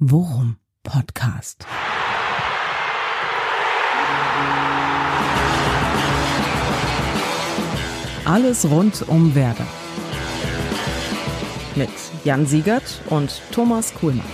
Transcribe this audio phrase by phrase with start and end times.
[0.00, 1.64] Worum Podcast.
[8.24, 9.66] Alles rund um Werder.
[11.76, 11.90] Mit
[12.24, 14.26] Jan Siegert und Thomas Kuhlmann.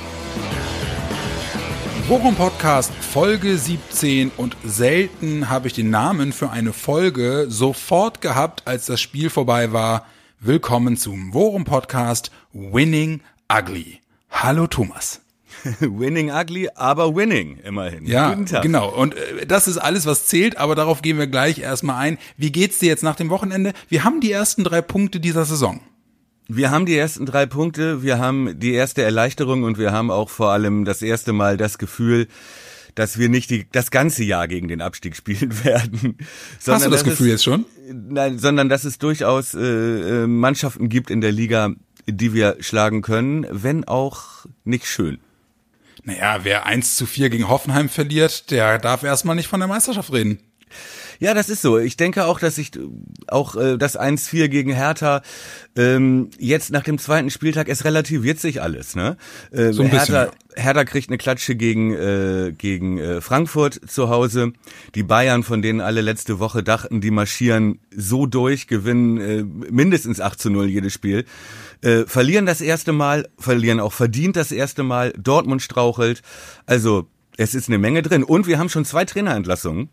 [2.08, 8.67] Worum Podcast Folge 17 und selten habe ich den Namen für eine Folge sofort gehabt,
[8.67, 10.06] als das Spiel vorbei war.
[10.38, 13.21] Willkommen zum Worum Podcast Winning
[13.53, 14.01] Ugly.
[14.31, 15.21] Hallo Thomas.
[15.81, 18.06] winning ugly, aber winning immerhin.
[18.06, 18.88] Ja, genau.
[18.88, 22.19] Und äh, das ist alles, was zählt, aber darauf gehen wir gleich erstmal ein.
[22.36, 23.73] Wie geht's dir jetzt nach dem Wochenende?
[23.88, 25.80] Wir haben die ersten drei Punkte dieser Saison.
[26.48, 30.28] Wir haben die ersten drei Punkte, wir haben die erste Erleichterung und wir haben auch
[30.30, 32.27] vor allem das erste Mal das Gefühl,
[32.97, 36.16] dass wir nicht die, das ganze Jahr gegen den Abstieg spielen werden.
[36.66, 37.66] Hast du das Gefühl es, jetzt schon?
[37.92, 41.70] Nein, sondern dass es durchaus äh, äh, Mannschaften gibt in der Liga,
[42.06, 45.19] die wir schlagen können, wenn auch nicht schön.
[46.10, 50.12] Naja, wer 1 zu 4 gegen Hoffenheim verliert, der darf erstmal nicht von der Meisterschaft
[50.12, 50.41] reden.
[51.20, 51.78] Ja, das ist so.
[51.78, 52.70] Ich denke auch, dass ich
[53.28, 55.20] auch äh, das 1-4 gegen Hertha
[55.76, 58.96] ähm, jetzt nach dem zweiten Spieltag es relativiert sich alles.
[58.96, 59.18] Ne?
[59.52, 60.64] Äh, so ein Hertha, bisschen.
[60.64, 64.54] Hertha kriegt eine Klatsche gegen äh, gegen äh, Frankfurt zu Hause.
[64.94, 70.22] Die Bayern, von denen alle letzte Woche dachten, die marschieren so durch, gewinnen äh, mindestens
[70.22, 71.26] 8 zu 0 jedes Spiel.
[71.82, 75.12] Äh, verlieren das erste Mal, verlieren auch verdient das erste Mal.
[75.18, 76.22] Dortmund strauchelt.
[76.64, 78.24] Also es ist eine Menge drin.
[78.24, 79.91] Und wir haben schon zwei Trainerentlassungen.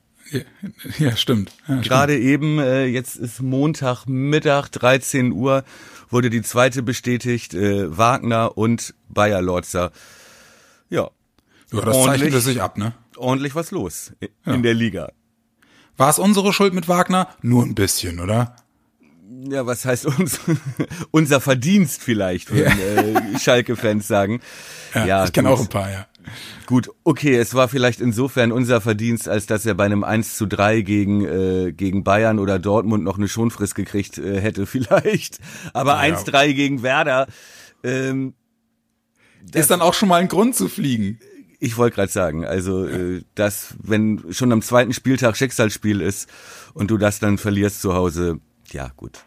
[1.00, 1.52] Ja, stimmt.
[1.68, 2.28] Ja, Gerade stimmt.
[2.28, 5.64] eben, äh, jetzt ist Montagmittag, 13 Uhr,
[6.10, 9.92] wurde die zweite bestätigt, äh, Wagner und Bayer Lorzer.
[10.90, 11.10] Ja.
[11.72, 12.94] Ja, das zeichnet es sich ab, ne?
[13.18, 14.58] Ordentlich was los in ja.
[14.58, 15.12] der Liga.
[15.98, 17.28] War es unsere Schuld mit Wagner?
[17.42, 18.56] Nur ein bisschen, oder?
[19.50, 20.40] Ja, was heißt uns,
[21.12, 24.40] unser Verdienst vielleicht, würden äh, Schalke-Fans sagen.
[24.94, 26.08] Ja, ja ich kenne auch ein paar, ja.
[26.66, 30.46] Gut, okay, es war vielleicht insofern unser Verdienst, als dass er bei einem 1 zu
[30.46, 35.40] 3 gegen, äh, gegen Bayern oder Dortmund noch eine Schonfrist gekriegt äh, hätte, vielleicht.
[35.74, 37.28] Aber ja, 1-3 gegen Werder.
[37.84, 38.34] Ähm,
[39.54, 41.20] ist dann auch schon mal ein Grund zu fliegen.
[41.60, 46.30] Ich wollte gerade sagen, also äh, dass wenn schon am zweiten Spieltag Schicksalsspiel ist
[46.74, 48.40] und du das dann verlierst zu Hause,
[48.74, 49.20] ja gut.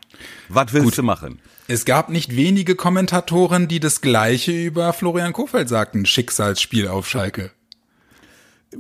[0.49, 0.99] Was willst gut.
[0.99, 1.41] du machen?
[1.69, 6.05] Es gab nicht wenige Kommentatoren, die das Gleiche über Florian Kofeld sagten.
[6.05, 7.53] Schicksalsspiel auf Schalke.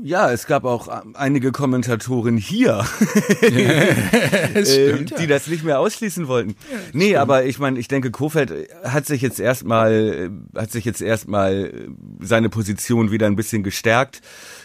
[0.02, 2.84] Ja, es gab auch einige Kommentatoren hier,
[3.42, 6.50] ja, stimmt, äh, die das nicht mehr ausschließen wollten.
[6.50, 7.18] Ja, nee, stimmt.
[7.18, 8.52] aber ich meine, ich denke, Kofeld
[8.84, 11.88] hat sich jetzt erstmal, hat sich jetzt erstmal
[12.20, 14.20] seine Position wieder ein bisschen gestärkt.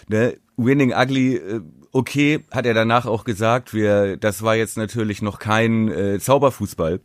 [0.10, 0.38] Ne?
[0.58, 1.62] Winning Ugly, äh,
[1.96, 3.74] okay, hat er danach auch gesagt.
[3.74, 7.00] Wir, das war jetzt natürlich noch kein äh, Zauberfußball.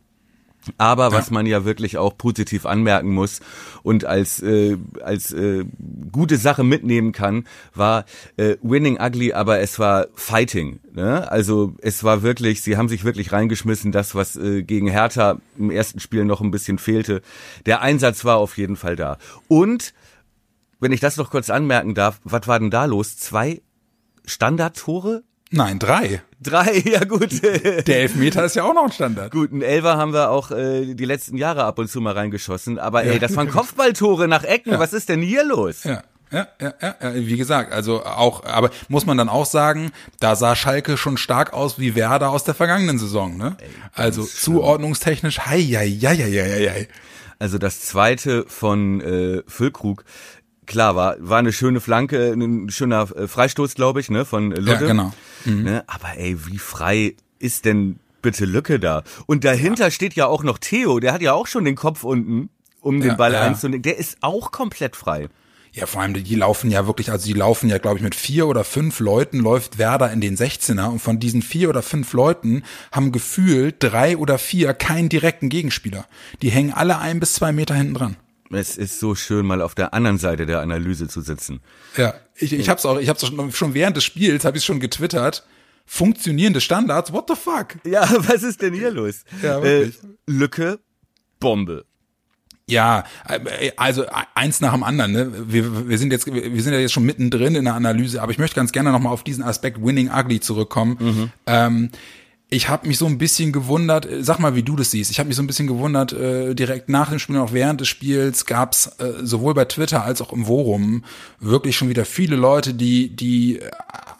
[0.77, 1.11] Aber ja.
[1.13, 3.39] was man ja wirklich auch positiv anmerken muss
[3.81, 5.65] und als äh, als äh,
[6.11, 8.05] gute Sache mitnehmen kann, war
[8.37, 10.79] äh, Winning Ugly, aber es war Fighting.
[10.93, 11.31] Ne?
[11.31, 15.71] Also es war wirklich, sie haben sich wirklich reingeschmissen, das was äh, gegen Hertha im
[15.71, 17.23] ersten Spiel noch ein bisschen fehlte.
[17.65, 19.17] Der Einsatz war auf jeden Fall da.
[19.47, 19.95] Und
[20.79, 23.17] wenn ich das noch kurz anmerken darf, was war denn da los?
[23.17, 23.61] Zwei
[24.25, 25.23] Standardtore
[25.53, 26.21] Nein, drei.
[26.39, 27.43] Drei, ja gut.
[27.43, 29.31] Der Elfmeter ist ja auch noch ein Standard.
[29.31, 32.79] Gut, ein Elfer haben wir auch äh, die letzten Jahre ab und zu mal reingeschossen.
[32.79, 34.71] Aber ey, das waren Kopfballtore nach Ecken.
[34.71, 34.79] Ja.
[34.79, 35.83] Was ist denn hier los?
[35.83, 36.03] Ja.
[36.31, 40.37] Ja, ja, ja, ja, wie gesagt, also auch, aber muss man dann auch sagen, da
[40.37, 43.57] sah Schalke schon stark aus wie Werder aus der vergangenen Saison, ne?
[43.59, 44.35] Ey, also schlimm.
[44.55, 46.87] zuordnungstechnisch, hei, hei, hei, hei, hei.
[47.37, 50.05] Also das zweite von äh, Füllkrug
[50.65, 54.71] klar war, war eine schöne Flanke, ein schöner äh, Freistoß, glaube ich, ne, von Lücke.
[54.71, 55.13] Ja, genau.
[55.45, 55.63] Mhm.
[55.63, 59.03] Ne, aber ey, wie frei ist denn bitte Lücke da?
[59.25, 59.91] Und dahinter ja.
[59.91, 62.49] steht ja auch noch Theo, der hat ja auch schon den Kopf unten,
[62.79, 63.41] um ja, den Ball ja.
[63.41, 63.81] einzunehmen.
[63.81, 65.29] Der ist auch komplett frei.
[65.73, 68.47] Ja, vor allem, die laufen ja wirklich, also die laufen ja, glaube ich, mit vier
[68.47, 72.63] oder fünf Leuten läuft Werder in den 16er und von diesen vier oder fünf Leuten
[72.91, 76.05] haben gefühlt drei oder vier keinen direkten Gegenspieler.
[76.41, 78.17] Die hängen alle ein bis zwei Meter hinten dran.
[78.53, 81.61] Es ist so schön, mal auf der anderen Seite der Analyse zu sitzen.
[81.97, 84.79] Ja, ich, ich hab's auch, ich hab's schon, schon während des Spiels, habe ich schon
[84.79, 85.45] getwittert.
[85.85, 87.75] Funktionierende Standards, what the fuck?
[87.85, 89.23] Ja, was ist denn hier los?
[89.41, 90.01] Ja, wirklich.
[90.03, 90.79] Äh, Lücke,
[91.39, 91.85] Bombe.
[92.67, 95.11] Ja, äh, also eins nach dem anderen.
[95.11, 95.31] Ne?
[95.47, 98.37] Wir, wir sind jetzt, wir sind ja jetzt schon mittendrin in der Analyse, aber ich
[98.37, 100.97] möchte ganz gerne nochmal auf diesen Aspekt Winning Ugly zurückkommen.
[100.99, 101.31] Mhm.
[101.47, 101.89] Ähm,
[102.53, 105.09] ich habe mich so ein bisschen gewundert, äh, sag mal, wie du das siehst.
[105.09, 107.79] Ich habe mich so ein bisschen gewundert, äh, direkt nach dem Spiel und auch während
[107.79, 111.05] des Spiels gab's äh, sowohl bei Twitter als auch im Forum
[111.39, 113.71] wirklich schon wieder viele Leute, die, die äh,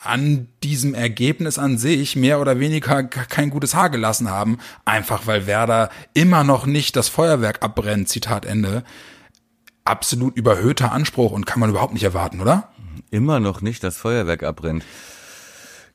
[0.02, 5.46] an diesem Ergebnis an sich mehr oder weniger kein gutes Haar gelassen haben, einfach weil
[5.46, 8.84] Werder immer noch nicht das Feuerwerk abbrennt, Zitat Ende
[9.84, 12.70] absolut überhöhter Anspruch und kann man überhaupt nicht erwarten, oder?
[13.10, 14.86] Immer noch nicht das Feuerwerk abbrennt.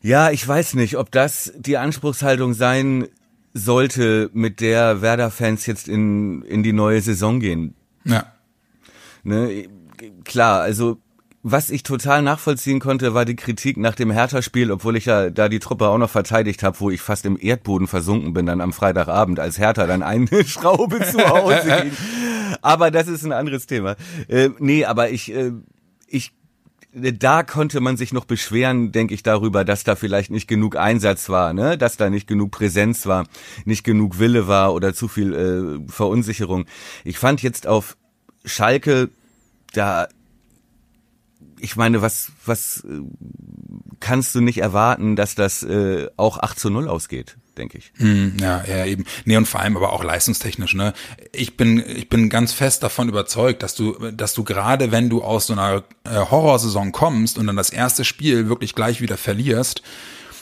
[0.07, 3.09] Ja, ich weiß nicht, ob das die Anspruchshaltung sein
[3.55, 7.75] sollte, mit der Werder-Fans jetzt in, in die neue Saison gehen.
[8.05, 8.25] Ja.
[9.25, 9.67] Ne?
[10.23, 10.99] Klar, also
[11.43, 15.49] was ich total nachvollziehen konnte, war die Kritik nach dem Hertha-Spiel, obwohl ich ja da
[15.49, 18.73] die Truppe auch noch verteidigt habe, wo ich fast im Erdboden versunken bin dann am
[18.73, 21.93] Freitagabend, als Hertha dann eine Schraube zu Hause ging.
[22.63, 23.97] Aber das ist ein anderes Thema.
[24.29, 25.51] Äh, nee, aber ich, äh,
[26.07, 26.33] ich
[26.97, 31.29] da konnte man sich noch beschweren, denke ich, darüber, dass da vielleicht nicht genug Einsatz
[31.29, 31.77] war, ne?
[31.77, 33.27] dass da nicht genug Präsenz war,
[33.67, 36.65] nicht genug Wille war oder zu viel äh, Verunsicherung.
[37.05, 37.99] Ich fand jetzt auf
[38.47, 39.11] Schalke,
[39.75, 40.09] da
[41.61, 43.01] ich meine, was, was äh,
[44.01, 47.93] kannst du nicht erwarten, dass das äh, auch 8 zu 0 ausgeht, denke ich.
[47.99, 49.05] Mm, ja, ja, eben.
[49.25, 50.93] Nee, und vor allem aber auch leistungstechnisch, ne?
[51.33, 55.23] Ich bin, ich bin ganz fest davon überzeugt, dass du, dass du gerade, wenn du
[55.23, 59.83] aus so einer äh, Horrorsaison kommst und dann das erste Spiel wirklich gleich wieder verlierst,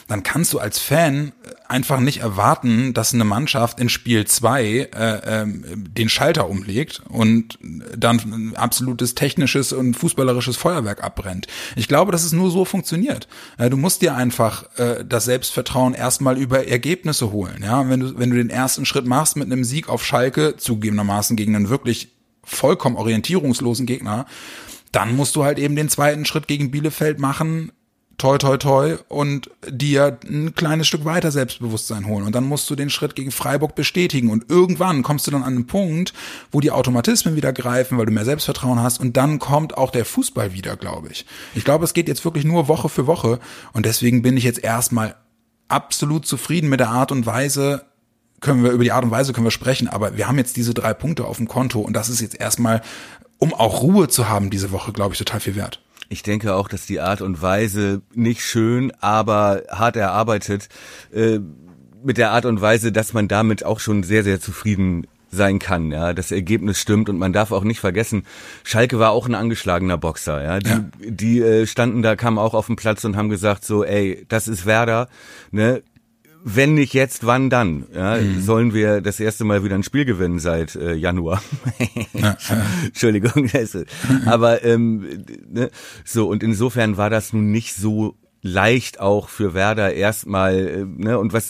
[0.07, 1.31] dann kannst du als Fan
[1.67, 7.57] einfach nicht erwarten, dass eine Mannschaft in Spiel zwei äh, äh, den Schalter umlegt und
[7.61, 11.47] dann ein absolutes technisches und fußballerisches Feuerwerk abbrennt.
[11.75, 13.27] Ich glaube, dass es nur so funktioniert.
[13.57, 17.63] Äh, du musst dir einfach äh, das Selbstvertrauen erstmal über Ergebnisse holen.
[17.63, 21.35] Ja, wenn du wenn du den ersten Schritt machst mit einem Sieg auf Schalke, zugegebenermaßen
[21.35, 22.09] gegen einen wirklich
[22.43, 24.27] vollkommen orientierungslosen Gegner,
[24.91, 27.71] dann musst du halt eben den zweiten Schritt gegen Bielefeld machen,
[28.17, 32.25] toi toi toi und dir ein kleines Stück weiter Selbstbewusstsein holen.
[32.25, 34.29] Und dann musst du den Schritt gegen Freiburg bestätigen.
[34.29, 36.13] Und irgendwann kommst du dann an einen Punkt,
[36.51, 38.99] wo die Automatismen wieder greifen, weil du mehr Selbstvertrauen hast.
[38.99, 41.25] Und dann kommt auch der Fußball wieder, glaube ich.
[41.55, 43.39] Ich glaube, es geht jetzt wirklich nur Woche für Woche.
[43.73, 45.15] Und deswegen bin ich jetzt erstmal
[45.67, 47.85] absolut zufrieden mit der Art und Weise,
[48.41, 50.73] können wir über die Art und Weise können wir sprechen, aber wir haben jetzt diese
[50.73, 52.81] drei Punkte auf dem Konto und das ist jetzt erstmal,
[53.39, 55.81] um auch Ruhe zu haben diese Woche, glaube ich, total viel wert.
[56.09, 60.69] Ich denke auch, dass die Art und Weise nicht schön, aber hart erarbeitet,
[61.13, 61.39] äh,
[62.03, 65.91] mit der Art und Weise, dass man damit auch schon sehr, sehr zufrieden sein kann,
[65.91, 68.23] ja, das Ergebnis stimmt und man darf auch nicht vergessen,
[68.63, 70.85] Schalke war auch ein angeschlagener Boxer, ja, die, ja.
[71.01, 74.47] die äh, standen da, kamen auch auf den Platz und haben gesagt so, ey, das
[74.47, 75.09] ist Werder,
[75.51, 75.83] ne,
[76.47, 77.87] wenn nicht jetzt, wann dann?
[77.91, 78.39] Ja, mhm.
[78.39, 81.41] Sollen wir das erste Mal wieder ein Spiel gewinnen seit äh, Januar?
[82.85, 83.49] Entschuldigung,
[84.27, 85.71] aber ähm, ne,
[86.03, 91.17] so und insofern war das nun nicht so leicht auch für Werder erstmal äh, ne
[91.17, 91.49] und was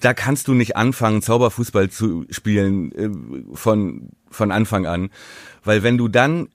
[0.00, 5.10] da kannst du nicht anfangen Zauberfußball zu spielen äh, von von Anfang an,
[5.62, 6.48] weil wenn du dann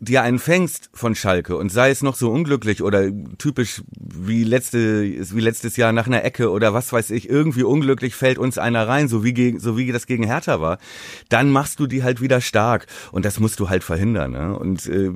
[0.00, 5.02] dir einen fängst von Schalke und sei es noch so unglücklich oder typisch wie letzte
[5.04, 8.88] wie letztes Jahr nach einer Ecke oder was weiß ich irgendwie unglücklich fällt uns einer
[8.88, 10.78] rein so wie gegen so wie das gegen Hertha war
[11.28, 14.58] dann machst du die halt wieder stark und das musst du halt verhindern ne?
[14.58, 15.10] und äh,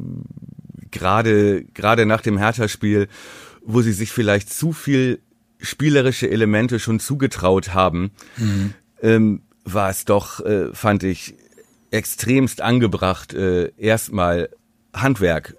[0.90, 3.08] gerade gerade nach dem Hertha Spiel
[3.64, 5.22] wo sie sich vielleicht zu viel
[5.60, 8.75] spielerische Elemente schon zugetraut haben mhm.
[9.00, 11.36] ähm, war es doch äh, fand ich
[11.90, 14.50] extremst angebracht äh, erstmal
[14.94, 15.56] Handwerk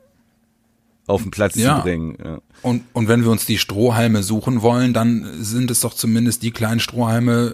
[1.08, 1.78] auf den Platz ja.
[1.78, 2.18] zu bringen.
[2.24, 2.40] Ja.
[2.62, 6.50] Und, und wenn wir uns die Strohhalme suchen wollen, dann sind es doch zumindest die
[6.50, 7.54] kleinen Strohhalme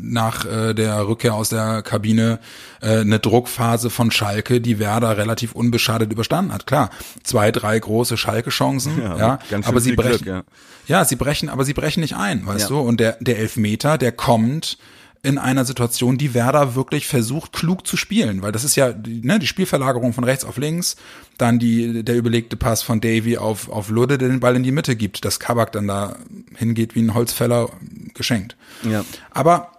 [0.00, 2.38] nach äh, der Rückkehr aus der Kabine
[2.80, 6.66] äh, eine Druckphase von Schalke, die Werder relativ unbeschadet überstanden hat.
[6.68, 6.90] Klar,
[7.24, 10.42] zwei, drei große Schalke-Chancen, ja, ja aber sie brechen, Glück, ja.
[10.86, 11.04] ja.
[11.04, 12.78] sie brechen, aber sie brechen nicht ein, weißt du?
[12.78, 14.78] Und der, der Elfmeter, der kommt
[15.24, 19.38] in einer Situation, die Werder wirklich versucht, klug zu spielen, weil das ist ja ne,
[19.38, 20.96] die Spielverlagerung von rechts auf links,
[21.38, 24.72] dann die, der überlegte Pass von Davy auf, auf Ludde, der den Ball in die
[24.72, 26.16] Mitte gibt, dass Kabak dann da
[26.56, 27.70] hingeht wie ein Holzfäller
[28.14, 28.56] geschenkt.
[28.82, 29.04] Ja.
[29.30, 29.70] Aber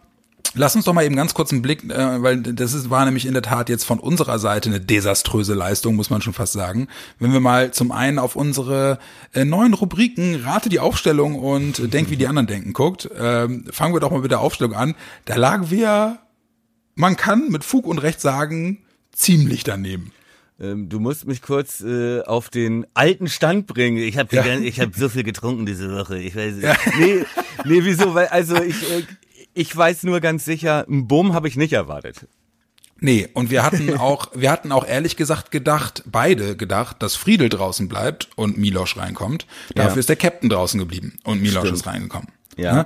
[0.55, 3.25] Lass uns doch mal eben ganz kurz einen Blick, äh, weil das ist, war nämlich
[3.25, 6.87] in der Tat jetzt von unserer Seite eine desaströse Leistung, muss man schon fast sagen.
[7.19, 8.99] Wenn wir mal zum einen auf unsere
[9.33, 13.47] äh, neuen Rubriken Rate die Aufstellung und äh, Denk, wie die anderen denken guckt, äh,
[13.71, 14.95] fangen wir doch mal mit der Aufstellung an.
[15.25, 16.19] Da lagen wir,
[16.95, 20.11] man kann mit Fug und Recht sagen, ziemlich daneben.
[20.59, 23.97] Ähm, du musst mich kurz äh, auf den alten Stand bringen.
[23.97, 24.59] Ich habe ja.
[24.59, 26.19] ich hab so viel getrunken diese Woche.
[26.19, 26.75] Ich weiß ja.
[26.99, 27.25] nee,
[27.65, 28.13] nee, wieso?
[28.13, 29.03] Weil also ich äh,
[29.53, 32.27] ich weiß nur ganz sicher, einen Bumm habe ich nicht erwartet.
[32.99, 37.49] Nee, und wir hatten auch, wir hatten auch ehrlich gesagt gedacht, beide gedacht, dass Friedel
[37.49, 39.45] draußen bleibt und Milosch reinkommt.
[39.75, 39.99] Dafür ja.
[39.99, 41.77] ist der Captain draußen geblieben und Milosch Stimmt.
[41.77, 42.29] ist reingekommen.
[42.55, 42.75] Ja.
[42.75, 42.85] ja?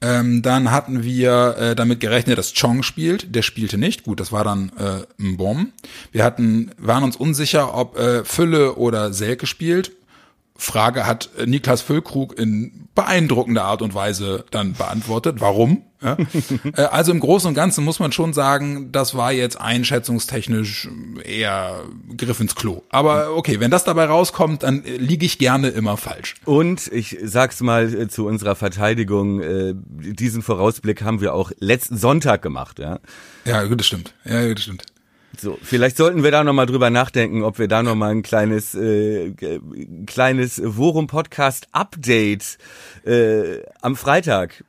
[0.00, 3.34] Ähm, dann hatten wir äh, damit gerechnet, dass Chong spielt.
[3.34, 4.04] Der spielte nicht.
[4.04, 5.72] Gut, das war dann äh, ein Bomb.
[6.12, 9.92] Wir hatten, waren uns unsicher, ob äh, Fülle oder Selke spielt
[10.60, 15.40] Frage hat äh, Niklas Füllkrug in beeindruckender Art und Weise dann beantwortet.
[15.40, 15.84] Warum?
[16.02, 16.16] Ja?
[16.76, 20.88] Äh, also im Großen und Ganzen muss man schon sagen, das war jetzt einschätzungstechnisch
[21.24, 21.84] eher
[22.16, 22.82] Griff ins Klo.
[22.90, 26.34] Aber okay, wenn das dabei rauskommt, dann äh, liege ich gerne immer falsch.
[26.44, 29.40] Und ich sag's mal zu unserer Verteidigung,
[29.88, 32.98] diesen Vorausblick haben wir auch letzten Sonntag gemacht, ja.
[33.44, 34.14] Ja, das stimmt.
[34.24, 34.84] Ja, das stimmt.
[35.36, 39.32] So, vielleicht sollten wir da nochmal drüber nachdenken, ob wir da nochmal ein kleines, äh,
[40.06, 42.58] kleines Worum-Podcast-Update
[43.04, 44.64] äh, am Freitag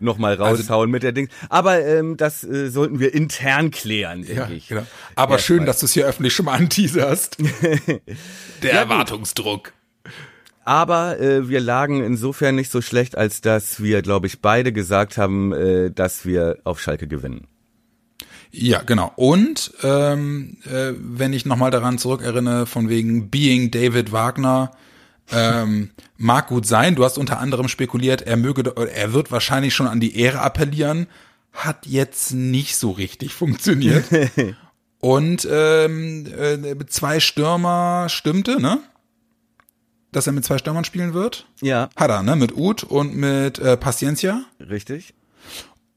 [0.00, 1.28] nochmal also raushauen also, mit der Ding.
[1.48, 4.68] Aber ähm, das äh, sollten wir intern klären, denke ja, ich.
[4.68, 4.86] Genau.
[5.14, 5.66] Aber Erst schön, mal.
[5.66, 7.38] dass du es hier öffentlich schon mal anteaserst.
[8.62, 9.72] der ja, Erwartungsdruck.
[10.64, 15.16] Aber äh, wir lagen insofern nicht so schlecht, als dass wir, glaube ich, beide gesagt
[15.16, 17.46] haben, äh, dass wir auf Schalke gewinnen.
[18.50, 19.12] Ja, genau.
[19.16, 24.72] Und ähm, äh, wenn ich nochmal daran zurückerinnere, von wegen Being David Wagner,
[25.30, 26.94] ähm, mag gut sein.
[26.94, 31.06] Du hast unter anderem spekuliert, er möge, er wird wahrscheinlich schon an die Ehre appellieren.
[31.52, 34.04] Hat jetzt nicht so richtig funktioniert.
[35.00, 38.80] Und ähm, äh, zwei Stürmer stimmte, ne?
[40.10, 41.46] Dass er mit zwei Stürmern spielen wird?
[41.60, 41.88] Ja.
[41.94, 42.34] Hat er, ne?
[42.34, 44.42] Mit Ut und mit äh, Paciencia.
[44.58, 45.14] Richtig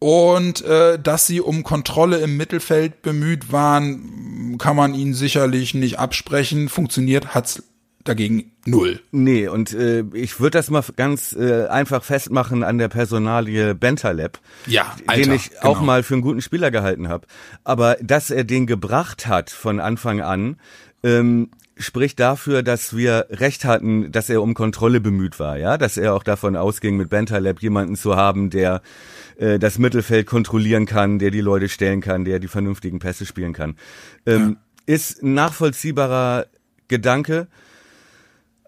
[0.01, 5.99] und äh, dass sie um Kontrolle im Mittelfeld bemüht waren, kann man ihnen sicherlich nicht
[5.99, 6.69] absprechen.
[6.69, 7.61] Funktioniert hat's
[8.03, 8.99] dagegen null.
[9.11, 14.39] Nee, und äh, ich würde das mal ganz äh, einfach festmachen an der Personalie Bentaleb,
[14.65, 15.65] ja, Alter, den ich genau.
[15.65, 17.27] auch mal für einen guten Spieler gehalten habe.
[17.63, 20.57] Aber dass er den gebracht hat von Anfang an,
[21.03, 21.51] ähm,
[21.81, 26.13] spricht dafür, dass wir recht hatten, dass er um Kontrolle bemüht war, ja, dass er
[26.13, 28.81] auch davon ausging, mit Bentaleb jemanden zu haben, der
[29.37, 33.53] äh, das Mittelfeld kontrollieren kann, der die Leute stellen kann, der die vernünftigen Pässe spielen
[33.53, 33.75] kann.
[34.25, 34.57] Ähm,
[34.87, 34.93] ja.
[34.93, 36.47] Ist ein nachvollziehbarer
[36.87, 37.47] Gedanke.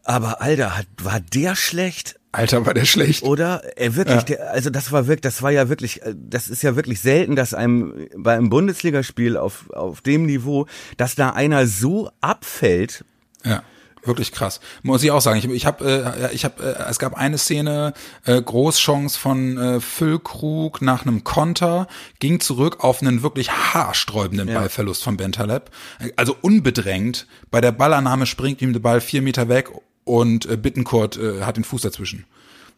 [0.03, 2.20] Aber Alter, hat, war der schlecht?
[2.33, 3.23] Alter, war der schlecht.
[3.23, 3.61] Oder?
[3.77, 4.23] Er wirklich, ja.
[4.23, 7.35] der, also das war wirklich, das war ja wirklich, äh, das ist ja wirklich selten,
[7.35, 10.65] dass einem bei einem Bundesligaspiel auf, auf dem Niveau,
[10.97, 13.05] dass da einer so abfällt.
[13.45, 13.61] Ja.
[14.05, 14.59] Wirklich krass.
[14.81, 15.37] Muss ich auch sagen.
[15.37, 17.93] Ich, ich habe, äh, ich hab, äh, es gab eine Szene,
[18.25, 21.87] äh, Großchance von äh, Füllkrug nach einem Konter,
[22.19, 24.59] ging zurück auf einen wirklich haarsträubenden ja.
[24.59, 25.69] Ballverlust von Bentaleb.
[26.17, 27.27] Also unbedrängt.
[27.51, 29.69] Bei der Ballannahme springt ihm der Ball vier Meter weg
[30.03, 32.25] und äh, Bittenkurt äh, hat den Fuß dazwischen.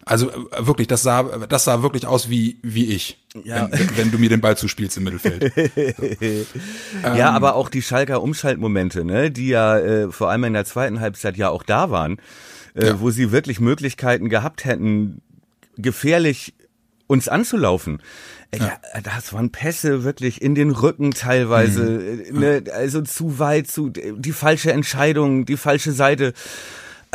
[0.06, 3.68] Also äh, wirklich, das sah, das sah wirklich aus wie wie ich, ja.
[3.72, 5.52] wenn, wenn du mir den Ball zuspielst im Mittelfeld.
[7.04, 10.66] ja, ähm, aber auch die Schalker Umschaltmomente, ne, die ja äh, vor allem in der
[10.66, 12.18] zweiten Halbzeit ja auch da waren,
[12.76, 13.00] äh, ja.
[13.00, 15.22] wo sie wirklich Möglichkeiten gehabt hätten,
[15.76, 16.54] gefährlich
[17.08, 18.00] uns anzulaufen.
[18.56, 18.80] Ja.
[19.04, 22.40] das waren Pässe wirklich in den Rücken teilweise, mhm.
[22.40, 26.34] ne, also zu weit, zu die falsche Entscheidung, die falsche Seite.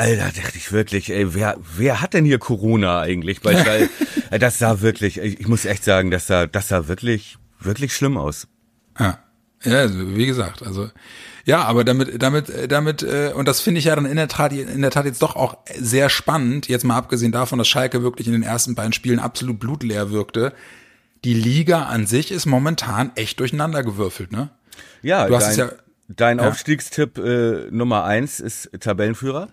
[0.00, 3.90] Alter, dachte ich wirklich, ey, wer, wer hat denn hier Corona eigentlich bei Schall?
[4.38, 8.48] das sah wirklich, ich muss echt sagen, das sah, das sah wirklich, wirklich schlimm aus.
[8.98, 9.18] Ja.
[9.62, 10.88] Ja, also, wie gesagt, also
[11.44, 14.54] ja, aber damit, damit, damit, äh, und das finde ich ja dann in der Tat,
[14.54, 18.26] in der Tat jetzt doch auch sehr spannend, jetzt mal abgesehen davon, dass Schalke wirklich
[18.26, 20.54] in den ersten beiden Spielen absolut blutleer wirkte.
[21.24, 24.48] Die Liga an sich ist momentan echt durcheinandergewürfelt, ne?
[25.02, 25.70] Ja, du hast dein, es ja,
[26.08, 26.48] dein ja.
[26.48, 29.48] Aufstiegstipp äh, Nummer eins ist Tabellenführer.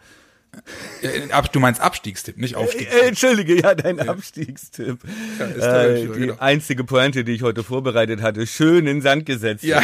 [1.51, 3.01] Du meinst Abstiegstipp, nicht Aufstiegstipp.
[3.01, 4.05] Äh, Entschuldige, ja, dein ja.
[4.05, 4.99] Abstiegstipp.
[5.39, 6.35] Ja, äh, die genau.
[6.39, 9.63] einzige Pointe, die ich heute vorbereitet hatte, schön in Sand gesetzt.
[9.63, 9.81] Ja.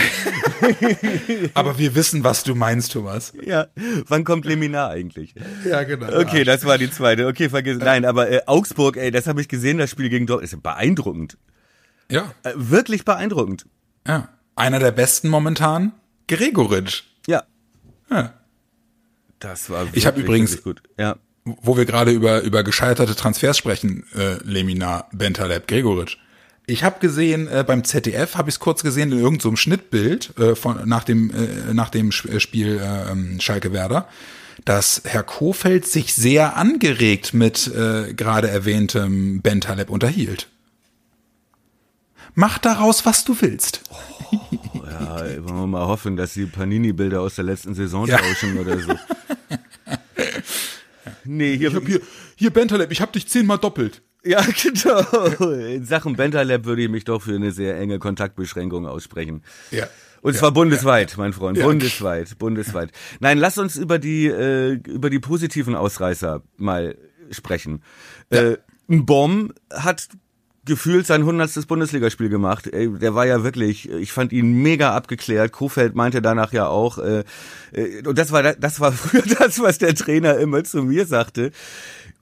[1.54, 3.34] Aber wir wissen, was du meinst, Thomas.
[3.44, 3.68] Ja.
[4.08, 5.36] Wann kommt Leminar eigentlich?
[5.66, 6.20] Ja, genau.
[6.20, 7.28] Okay, das war die zweite.
[7.28, 7.78] Okay, vergiss.
[7.78, 10.52] Nein, aber äh, Augsburg, ey, das habe ich gesehen, das Spiel gegen Dortmund.
[10.52, 11.38] Ist beeindruckend.
[12.10, 12.34] Ja.
[12.44, 13.66] Äh, wirklich beeindruckend.
[14.08, 14.30] Ja.
[14.56, 15.94] Einer der besten momentan,
[16.28, 17.04] Gregoritsch.
[17.28, 17.44] Ja.
[18.10, 18.34] Ja.
[19.44, 20.82] Das war Ich habe übrigens gut.
[20.98, 21.18] Ja.
[21.44, 26.18] Wo wir gerade über über gescheiterte Transfers sprechen, äh, Lemina, Bentaleb, Gregoritsch.
[26.66, 30.38] Ich habe gesehen äh, beim ZDF habe ich es kurz gesehen in irgendeinem so Schnittbild
[30.40, 34.08] äh, von nach dem äh, nach dem äh, Spiel äh, Schalke Werder,
[34.64, 40.48] dass Herr Kofeld sich sehr angeregt mit äh, gerade erwähntem Bentaleb unterhielt.
[42.36, 43.82] Mach daraus, was du willst.
[43.92, 44.40] Oh,
[44.90, 48.18] ja, wollen wir mal hoffen, dass die Panini-Bilder aus der letzten Saison ja.
[48.18, 48.96] tauschen oder so.
[51.26, 52.02] Nee, hier, ich hab hier,
[52.36, 54.02] hier Bentaleb, ich hab dich zehnmal doppelt.
[54.24, 55.50] Ja, genau.
[55.52, 59.44] In Sachen Bentaleb würde ich mich doch für eine sehr enge Kontaktbeschränkung aussprechen.
[59.72, 59.88] Ja.
[60.22, 61.18] Und ja, zwar bundesweit, ja.
[61.18, 61.66] mein Freund, ja.
[61.66, 62.92] bundesweit, bundesweit.
[63.20, 66.98] Nein, lass uns über die äh, über die positiven Ausreißer mal
[67.30, 67.84] sprechen.
[68.30, 68.58] Äh,
[68.90, 70.08] ein Bomb hat
[70.66, 72.68] gefühlt sein hundertstes Bundesligaspiel gemacht.
[72.68, 75.52] Ey, der war ja wirklich, ich fand ihn mega abgeklärt.
[75.52, 77.24] Kofeld meinte danach ja auch, äh,
[77.72, 81.52] äh, und das war das war früher das, was der Trainer immer zu mir sagte.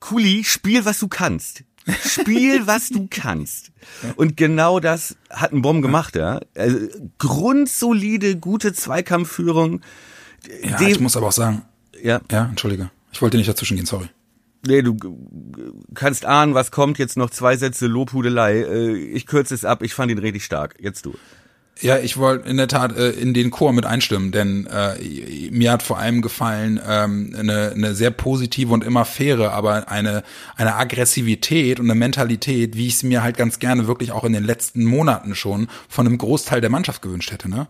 [0.00, 1.64] Kuli, spiel was du kannst.
[2.04, 3.70] Spiel, was du kannst.
[4.16, 6.40] Und genau das hat ein Bomb gemacht, ja.
[6.56, 6.78] Also,
[7.18, 9.80] grundsolide, gute Zweikampfführung.
[10.62, 11.62] Ja, ich muss aber auch sagen.
[12.00, 12.20] Ja.
[12.30, 12.90] Ja, entschuldige.
[13.12, 14.08] Ich wollte nicht dazwischen gehen, sorry.
[14.64, 14.96] Nee, du
[15.94, 16.98] kannst ahnen, was kommt.
[16.98, 18.60] Jetzt noch zwei Sätze Lobhudelei.
[18.60, 19.82] Äh, ich kürze es ab.
[19.82, 20.76] Ich fand ihn richtig stark.
[20.78, 21.14] Jetzt du.
[21.80, 25.72] Ja, ich wollte in der Tat äh, in den Chor mit einstimmen, denn äh, mir
[25.72, 30.22] hat vor allem gefallen ähm, eine, eine sehr positive und immer faire, aber eine
[30.54, 34.32] eine Aggressivität und eine Mentalität, wie ich es mir halt ganz gerne wirklich auch in
[34.32, 37.50] den letzten Monaten schon von einem Großteil der Mannschaft gewünscht hätte.
[37.50, 37.66] Ne?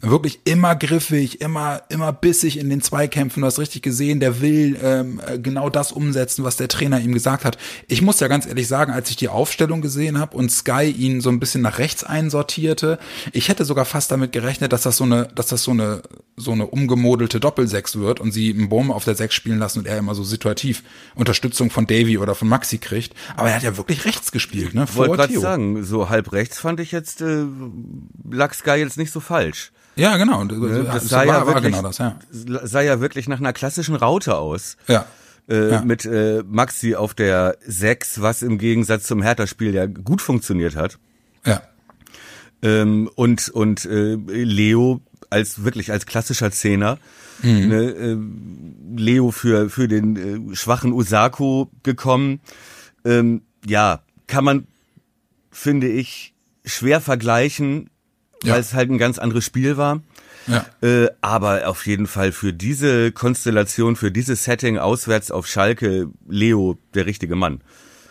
[0.00, 3.40] Wirklich immer griffig, immer, immer bissig in den Zweikämpfen.
[3.40, 7.44] Du hast richtig gesehen, der will ähm, genau das umsetzen, was der Trainer ihm gesagt
[7.44, 7.58] hat.
[7.88, 11.20] Ich muss ja ganz ehrlich sagen, als ich die Aufstellung gesehen habe und Sky ihn
[11.20, 12.98] so ein bisschen nach rechts einsortierte,
[13.32, 16.02] ich hätte sogar fast damit gerechnet, dass das so eine, dass das so eine,
[16.36, 19.86] so eine umgemodelte Doppelsechs wird und sie einen Bohm auf der Sechs spielen lassen und
[19.86, 20.82] er immer so situativ
[21.14, 23.14] Unterstützung von Davy oder von Maxi kriegt.
[23.36, 24.86] Aber er hat ja wirklich rechts gespielt, ne?
[24.86, 27.44] Vor Wollte gerade sagen, so halb rechts fand ich jetzt, äh,
[28.30, 29.72] lag Sky jetzt nicht so falsch.
[29.96, 30.44] Ja, genau.
[30.44, 32.18] Das, ne, das sah, ja wirklich, genau das, ja.
[32.32, 34.76] sah ja wirklich nach einer klassischen Raute aus.
[34.88, 35.06] Ja.
[35.48, 35.82] Äh, ja.
[35.82, 40.98] Mit äh, Maxi auf der 6, was im Gegensatz zum Hertha-Spiel ja gut funktioniert hat.
[41.44, 41.62] Ja.
[42.62, 46.98] Ähm, und und äh, Leo als wirklich als klassischer Zehner.
[47.42, 47.68] Mhm.
[47.68, 48.16] Ne, äh,
[48.96, 52.40] Leo für für den äh, schwachen Usako gekommen.
[53.04, 54.66] Ähm, ja, kann man
[55.50, 56.32] finde ich
[56.64, 57.90] schwer vergleichen
[58.44, 58.54] ja.
[58.54, 60.00] weil es halt ein ganz anderes Spiel war.
[60.46, 60.66] Ja.
[60.82, 66.78] Äh, aber auf jeden Fall für diese Konstellation, für dieses Setting auswärts auf Schalke, Leo
[66.94, 67.62] der richtige Mann.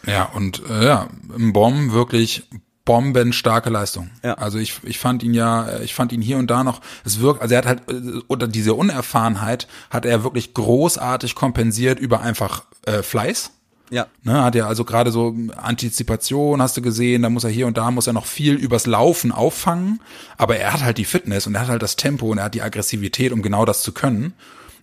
[0.06, 2.44] Ja, und äh, ja, im Bomben wirklich
[2.86, 4.10] bombenstarke Leistung.
[4.24, 4.34] Ja.
[4.34, 7.42] Also ich, ich fand ihn ja, ich fand ihn hier und da noch, es wirkt,
[7.42, 12.66] also er hat halt, äh, oder diese Unerfahrenheit hat er wirklich großartig kompensiert über einfach
[12.86, 13.52] äh, Fleiß.
[13.94, 14.08] Ja.
[14.24, 17.78] Ne, hat ja also gerade so Antizipation, hast du gesehen, da muss er hier und
[17.78, 20.02] da muss er noch viel übers Laufen auffangen,
[20.36, 22.56] aber er hat halt die Fitness und er hat halt das Tempo und er hat
[22.56, 24.34] die Aggressivität, um genau das zu können.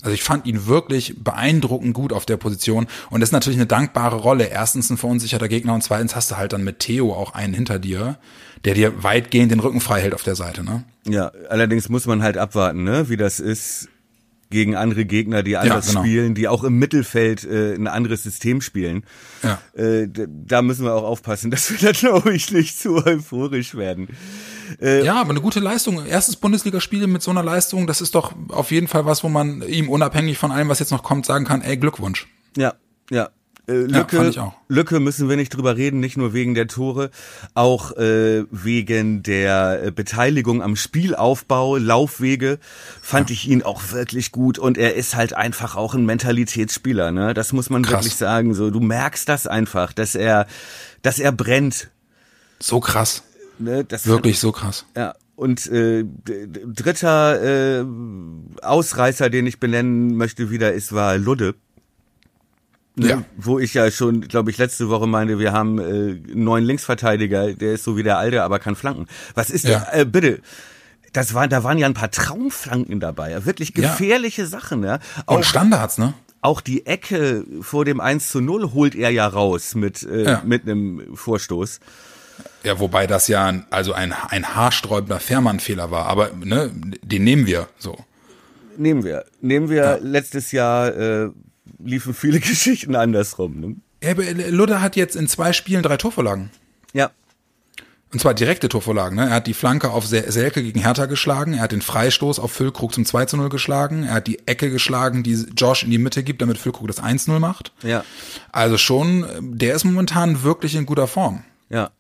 [0.03, 3.67] Also ich fand ihn wirklich beeindruckend gut auf der Position und das ist natürlich eine
[3.67, 4.45] dankbare Rolle.
[4.45, 7.81] Erstens ein verunsicherter Gegner und zweitens hast du halt dann mit Theo auch einen hinter
[7.81, 8.17] dir,
[8.65, 10.85] der dir weitgehend den Rücken frei hält auf der Seite, ne?
[11.05, 13.89] Ja, allerdings muss man halt abwarten, ne, wie das ist
[14.51, 16.05] gegen andere Gegner, die anders ja, genau.
[16.05, 19.05] spielen, die auch im Mittelfeld äh, ein anderes System spielen.
[19.43, 19.59] Ja.
[19.75, 24.09] Äh, da müssen wir auch aufpassen, dass wir da, glaube ich, nicht zu euphorisch werden.
[24.81, 26.05] Äh, ja, aber eine gute Leistung.
[26.05, 29.63] Erstes Bundesligaspiel mit so einer Leistung, das ist doch auf jeden Fall was, wo man
[29.63, 32.27] ihm unabhängig von allem, was jetzt noch kommt, sagen kann, ey, Glückwunsch.
[32.57, 32.75] Ja,
[33.11, 33.31] ja.
[33.71, 37.11] Äh, Lücke, ja, Lücke müssen wir nicht drüber reden, nicht nur wegen der Tore,
[37.55, 42.59] auch äh, wegen der äh, Beteiligung am Spielaufbau, Laufwege
[43.01, 43.35] fand ja.
[43.35, 47.33] ich ihn auch wirklich gut und er ist halt einfach auch ein Mentalitätsspieler, ne?
[47.33, 48.05] Das muss man Krass.
[48.05, 48.55] wirklich sagen.
[48.55, 50.47] So, du merkst das einfach, dass er,
[51.03, 51.91] dass er brennt.
[52.59, 53.23] So krass.
[53.59, 53.87] Ne?
[54.05, 54.85] Wirklich so krass.
[54.97, 55.15] Ja.
[55.37, 57.85] Und äh, dritter äh,
[58.63, 61.55] Ausreißer, den ich benennen möchte wieder, ist war Ludde.
[62.97, 63.09] Ne?
[63.09, 63.25] Ja.
[63.37, 67.55] Wo ich ja schon, glaube ich, letzte Woche meinte, wir haben äh, einen neuen Linksverteidiger,
[67.55, 69.07] der ist so wie der alte, aber kann flanken.
[69.35, 69.87] Was ist ja.
[69.93, 70.41] äh, bitte?
[71.13, 74.49] Das waren, da waren ja ein paar Traumflanken dabei, wirklich gefährliche ja.
[74.49, 74.99] Sachen, ja.
[75.27, 76.15] Auch, Und Standards, ne?
[76.41, 80.43] Auch die Ecke vor dem 1 zu 0 holt er ja raus mit, äh, ja.
[80.45, 81.81] mit einem Vorstoß.
[82.63, 86.71] Ja, wobei das ja also ein, ein haarsträubender Fährmann-Fehler war, aber ne,
[87.03, 87.99] den nehmen wir so.
[88.77, 89.25] Nehmen wir.
[89.41, 89.99] Nehmen wir ja.
[90.01, 91.31] letztes Jahr äh,
[91.85, 93.61] liefen viele Geschichten andersrum.
[93.61, 93.77] Ne?
[94.03, 94.15] Ja,
[94.51, 96.51] Ludde hat jetzt in zwei Spielen drei Torvorlagen.
[96.93, 97.11] Ja.
[98.13, 99.17] Und zwar direkte Torvorlagen.
[99.17, 99.29] Ne?
[99.29, 102.93] Er hat die Flanke auf Selke gegen Hertha geschlagen, er hat den Freistoß auf Füllkrug
[102.93, 106.25] zum 2 zu 0 geschlagen, er hat die Ecke geschlagen, die Josh in die Mitte
[106.25, 107.73] gibt, damit Füllkrug das 1-0 macht.
[107.83, 108.05] Ja.
[108.51, 111.45] Also schon, der ist momentan wirklich in guter Form.
[111.69, 111.91] Ja.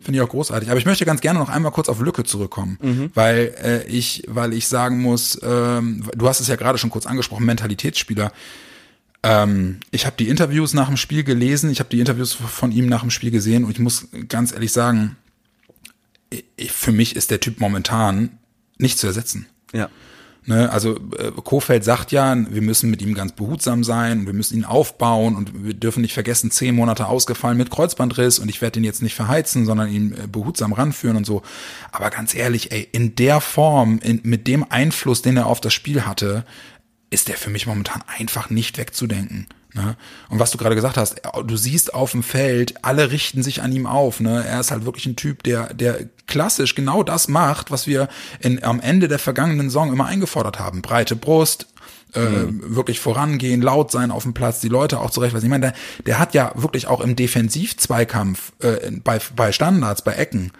[0.00, 0.70] Finde ich auch großartig.
[0.70, 3.10] Aber ich möchte ganz gerne noch einmal kurz auf Lücke zurückkommen, mhm.
[3.14, 7.06] weil äh, ich, weil ich sagen muss, ähm, du hast es ja gerade schon kurz
[7.06, 8.32] angesprochen, Mentalitätsspieler.
[9.22, 12.86] Ähm, ich habe die Interviews nach dem Spiel gelesen, ich habe die Interviews von ihm
[12.86, 15.16] nach dem Spiel gesehen und ich muss ganz ehrlich sagen,
[16.56, 18.38] ich, für mich ist der Typ momentan
[18.78, 19.46] nicht zu ersetzen.
[19.72, 19.88] Ja.
[20.44, 24.56] Ne, also äh, Kofeld sagt ja, wir müssen mit ihm ganz behutsam sein, wir müssen
[24.56, 28.80] ihn aufbauen und wir dürfen nicht vergessen, zehn Monate ausgefallen mit Kreuzbandriss und ich werde
[28.80, 31.42] ihn jetzt nicht verheizen, sondern ihn äh, behutsam ranführen und so.
[31.92, 35.74] Aber ganz ehrlich, ey, in der Form, in, mit dem Einfluss, den er auf das
[35.74, 36.44] Spiel hatte,
[37.12, 39.46] ist der für mich momentan einfach nicht wegzudenken.
[39.74, 39.96] Ne?
[40.28, 43.72] Und was du gerade gesagt hast, du siehst auf dem Feld, alle richten sich an
[43.72, 44.20] ihm auf.
[44.20, 44.44] Ne?
[44.44, 48.08] Er ist halt wirklich ein Typ, der, der klassisch genau das macht, was wir
[48.40, 50.82] in, am Ende der vergangenen Saison immer eingefordert haben.
[50.82, 51.66] Breite Brust,
[52.14, 52.76] äh, mhm.
[52.76, 55.34] wirklich vorangehen, laut sein auf dem Platz, die Leute auch zurecht.
[55.34, 55.74] Was ich meine, der,
[56.06, 60.52] der hat ja wirklich auch im Defensiv-Zweikampf äh, bei, bei Standards, bei Ecken,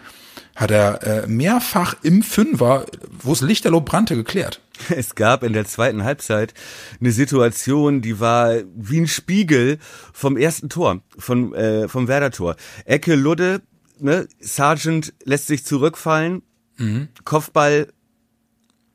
[0.57, 2.87] hat er äh, mehrfach im Fünfer,
[3.23, 4.61] wo es Lichterloh brannte, geklärt.
[4.97, 6.55] Es gab in der zweiten Halbzeit
[7.01, 9.79] eine Situation, die war wie ein Spiegel
[10.13, 12.57] vom ersten Tor, von, äh, vom Werder-Tor.
[12.85, 13.63] Ecke Ludde,
[13.99, 16.43] ne, Sargent lässt sich zurückfallen,
[16.79, 17.09] mhm.
[17.25, 17.89] Kopfball,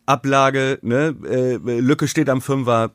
[0.06, 2.94] Ablage, ne, äh, Lücke steht am Fünfer,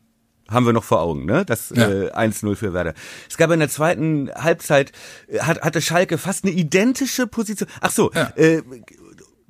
[0.48, 1.44] haben wir noch vor Augen, ne?
[1.44, 1.88] Das ja.
[1.88, 2.94] äh, 1-0 für Werder.
[3.28, 4.92] Es gab in der zweiten Halbzeit,
[5.28, 7.68] äh, hat, hatte Schalke fast eine identische Position.
[7.80, 8.32] Ach so, ja.
[8.36, 8.62] äh,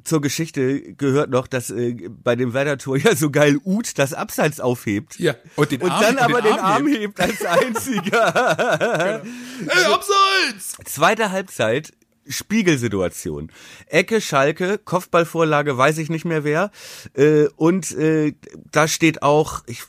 [0.04, 4.60] zur Geschichte gehört noch, dass äh, bei dem Werder-Tor ja so geil Uth das Abseits
[4.60, 5.18] aufhebt.
[5.18, 5.34] Ja.
[5.56, 7.00] Und, den Arm, und dann aber den, den Arm, hebt.
[7.00, 9.22] hebt als einziger.
[9.58, 9.72] genau.
[9.72, 10.76] Ey, Abseits!
[10.84, 11.92] Zweite Halbzeit,
[12.26, 13.50] Spiegelsituation.
[13.86, 16.70] Ecke, Schalke, Kopfballvorlage, weiß ich nicht mehr wer.
[17.14, 18.34] Äh, und äh,
[18.70, 19.82] da steht auch, ich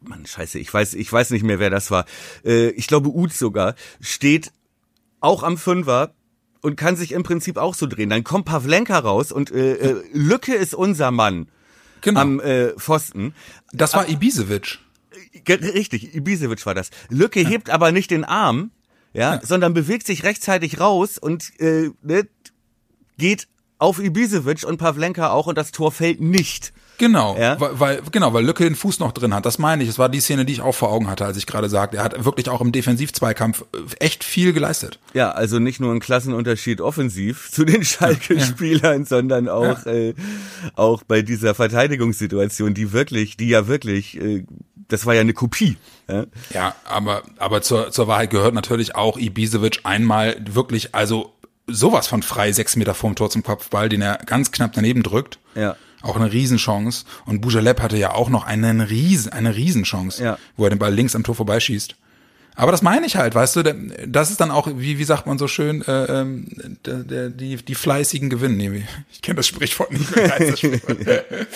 [0.00, 2.04] Mann, scheiße, ich weiß, ich weiß nicht mehr, wer das war.
[2.44, 4.52] Äh, ich glaube, Uth sogar, steht
[5.20, 6.14] auch am Fünfer
[6.64, 8.08] und kann sich im Prinzip auch so drehen.
[8.08, 11.46] Dann kommt Pavlenka raus und äh, äh, Lücke ist unser Mann
[12.00, 12.20] genau.
[12.20, 13.34] am äh, Pfosten.
[13.72, 14.78] Das war Ibisevic.
[15.46, 16.88] Richtig, Ibisevic war das.
[17.10, 17.48] Lücke ja.
[17.50, 18.70] hebt aber nicht den Arm,
[19.12, 22.26] ja, ja, sondern bewegt sich rechtzeitig raus und äh, ne,
[23.18, 23.46] geht
[23.78, 26.72] auf Ibisevic und Pavlenka auch und das Tor fällt nicht.
[26.98, 27.58] Genau, ja?
[27.60, 29.46] weil, weil, genau, weil Lücke den Fuß noch drin hat.
[29.46, 29.88] Das meine ich.
[29.88, 31.96] Es war die Szene, die ich auch vor Augen hatte, als ich gerade sagte.
[31.96, 34.98] Er hat wirklich auch im Defensivzweikampf äh, echt viel geleistet.
[35.12, 39.06] Ja, also nicht nur ein Klassenunterschied offensiv zu den Schalke-Spielern, ja.
[39.06, 39.92] sondern auch, ja.
[39.92, 40.14] äh,
[40.76, 44.44] auch bei dieser Verteidigungssituation, die wirklich, die ja wirklich, äh,
[44.88, 45.76] das war ja eine Kopie.
[46.08, 51.32] Ja, ja aber, aber zur, zur Wahrheit gehört natürlich auch Ibisevic einmal wirklich, also
[51.66, 55.38] sowas von frei, sechs Meter vorm Tor zum Kopfball, den er ganz knapp daneben drückt.
[55.54, 57.04] Ja auch eine Riesenchance.
[57.24, 60.38] Und Bujaleb hatte ja auch noch einen Riesen, eine Riesenchance, ja.
[60.56, 61.96] wo er den Ball links am Tor vorbeischießt.
[62.56, 63.62] Aber das meine ich halt, weißt du,
[64.06, 66.46] das ist dann auch, wie, wie sagt man so schön, äh, ähm,
[66.86, 68.56] der, die, die fleißigen gewinnen.
[68.56, 70.38] Nee, ich kenne das Sprichwort nicht mehr.
[70.38, 70.98] Das Sprichwort.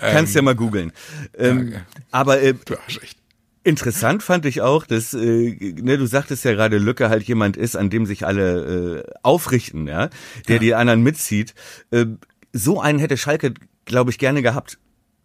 [0.00, 0.92] Kannst ja mal googeln.
[1.36, 1.80] Ähm, ja,
[2.10, 3.18] aber äh, du hast echt.
[3.64, 7.76] Interessant fand ich auch, dass äh, ne, du sagtest ja gerade, Lücke halt jemand ist,
[7.76, 10.10] an dem sich alle äh, aufrichten, ja,
[10.48, 10.58] der ja.
[10.58, 11.54] die anderen mitzieht.
[11.92, 12.06] Äh,
[12.52, 14.78] so einen hätte Schalke, glaube ich, gerne gehabt.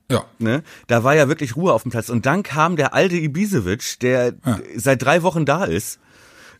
[0.09, 0.25] Ja.
[0.39, 0.63] Ne?
[0.87, 2.09] Da war ja wirklich Ruhe auf dem Platz.
[2.09, 4.59] Und dann kam der alte Ibisevic, der ja.
[4.75, 5.99] seit drei Wochen da ist.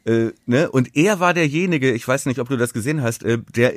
[0.06, 0.70] Äh, ne?
[0.70, 3.74] Und er war derjenige, ich weiß nicht, ob du das gesehen hast, äh, der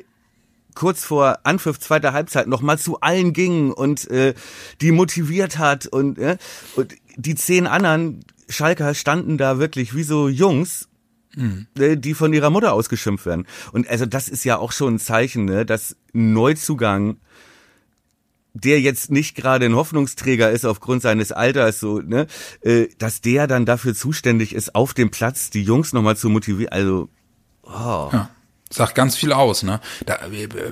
[0.74, 4.34] kurz vor Anpfiff zweiter Halbzeit noch mal zu allen ging und äh,
[4.80, 6.36] die motiviert hat und, äh,
[6.76, 10.88] und die zehn anderen Schalker standen da wirklich wie so Jungs
[11.34, 11.66] Mhm.
[11.76, 13.46] die von ihrer Mutter ausgeschimpft werden.
[13.72, 17.18] Und also das ist ja auch schon ein Zeichen, ne, dass Neuzugang
[18.52, 22.26] der jetzt nicht gerade ein Hoffnungsträger ist aufgrund seines Alters, so, ne,
[22.62, 26.72] äh, dass der dann dafür zuständig ist, auf dem Platz die Jungs nochmal zu motivieren.
[26.72, 27.08] Also,
[27.62, 28.10] oh.
[28.12, 28.30] Ja
[28.72, 29.62] sagt ganz viel aus.
[29.62, 29.80] Ne?
[30.06, 30.20] Da,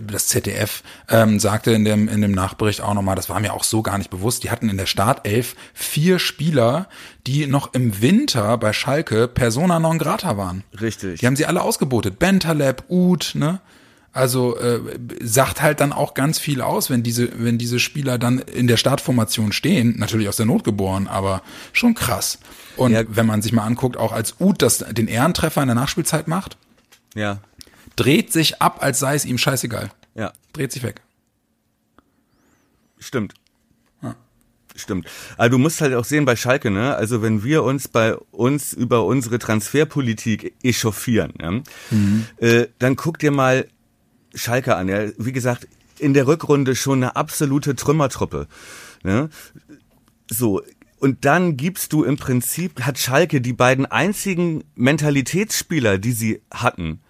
[0.07, 3.65] das ZDF ähm, sagte in dem, in dem Nachbericht auch nochmal, das war mir auch
[3.65, 6.89] so gar nicht bewusst, die hatten in der Startelf vier Spieler,
[7.27, 10.63] die noch im Winter bei Schalke Persona non grata waren.
[10.81, 11.21] Richtig.
[11.21, 12.19] Die haben sie alle ausgebotet.
[12.19, 13.61] Bentaleb, Uth, ne?
[14.13, 14.81] Also äh,
[15.21, 18.77] sagt halt dann auch ganz viel aus, wenn diese, wenn diese Spieler dann in der
[18.77, 22.39] Startformation stehen, natürlich aus der Not geboren, aber schon krass.
[22.77, 23.03] Und ja.
[23.07, 26.57] wenn man sich mal anguckt, auch als Uth das den Ehrentreffer in der Nachspielzeit macht,
[27.15, 27.39] ja
[27.99, 29.91] dreht sich ab, als sei es ihm scheißegal.
[30.15, 30.33] Ja.
[30.53, 31.03] Dreht sich weg.
[32.99, 33.35] Stimmt.
[34.03, 34.15] Ja.
[34.77, 35.07] Stimmt.
[35.37, 36.95] Also du musst halt auch sehen bei Schalke, ne?
[36.95, 41.51] Also wenn wir uns bei uns über unsere Transferpolitik echauffieren, ja?
[41.91, 42.27] Mhm.
[42.39, 43.67] Äh, dann guck dir mal
[44.35, 44.89] Schalke an.
[44.89, 45.09] Ja?
[45.19, 45.67] Wie gesagt,
[45.99, 48.47] in der Rückrunde schon eine absolute Trümmertruppe.
[49.03, 49.29] Ne?
[50.31, 50.63] So,
[50.99, 57.01] und dann gibst du im Prinzip, hat Schalke die beiden einzigen Mentalitätsspieler, die sie hatten,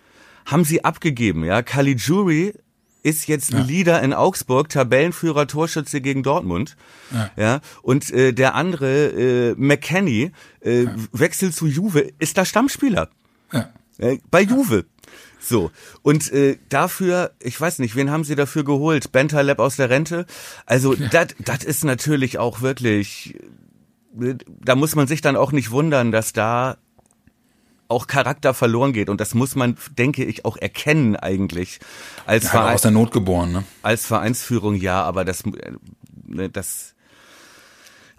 [0.48, 1.44] haben sie abgegeben.
[1.44, 2.54] Ja, Caligiuri
[3.02, 3.64] ist jetzt ein ja.
[3.64, 6.76] Leader in Augsburg, Tabellenführer, Torschütze gegen Dortmund.
[7.12, 7.30] Ja.
[7.36, 10.94] ja und äh, der andere, äh, McKenny, äh, ja.
[11.12, 13.08] wechselt zu Juve, ist da Stammspieler.
[13.52, 13.70] Ja.
[13.98, 14.86] Äh, bei Juve.
[15.40, 15.70] So,
[16.02, 19.12] und äh, dafür, ich weiß nicht, wen haben sie dafür geholt?
[19.12, 20.26] Bentaleb aus der Rente?
[20.66, 21.08] Also, ja.
[21.38, 23.38] das ist natürlich auch wirklich,
[24.20, 26.78] äh, da muss man sich dann auch nicht wundern, dass da
[27.88, 29.08] auch Charakter verloren geht.
[29.08, 31.80] Und das muss man, denke ich, auch erkennen eigentlich.
[32.26, 33.64] Als ja, Verein, aus der Not geboren, ne?
[33.82, 35.72] Als Vereinsführung ja, aber das, äh,
[36.26, 36.94] ne, das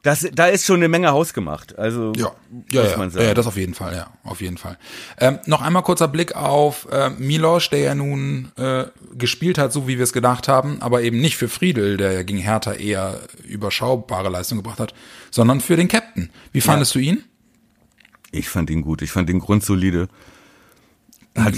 [0.02, 1.78] Das, da ist schon eine Menge hausgemacht.
[1.78, 2.32] Also Ja,
[2.72, 3.26] ja, muss ja, man ja, sagen.
[3.26, 4.78] ja, das auf jeden Fall, ja, auf jeden Fall.
[5.20, 8.86] Ähm, noch einmal kurzer Blick auf äh, Milos, der ja nun äh,
[9.18, 12.24] gespielt hat, so wie wir es gedacht haben, aber eben nicht für Friedel, der ja
[12.24, 14.94] gegen Hertha eher überschaubare Leistung gebracht hat,
[15.32, 16.30] sondern für den Captain.
[16.54, 17.26] Wie fandest du ihn?
[18.32, 19.02] Ich fand ihn gut.
[19.02, 20.08] Ich fand ihn grundsolide.
[21.36, 21.54] Hat